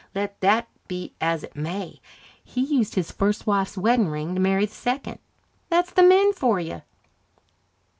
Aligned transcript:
Let 0.15 0.39
that 0.41 0.67
be 0.87 1.13
as 1.21 1.43
it 1.43 1.55
may, 1.55 2.01
he 2.43 2.61
used 2.61 2.95
his 2.95 3.11
first 3.11 3.45
wife's 3.45 3.77
wedding 3.77 4.07
ring 4.09 4.33
to 4.33 4.41
marry 4.41 4.65
the 4.65 4.73
second. 4.73 5.19
That's 5.69 5.91
the 5.91 6.01
men 6.01 6.33
for 6.33 6.59
you." 6.59 6.81